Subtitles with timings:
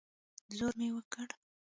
[0.55, 1.29] زور مې وکړ.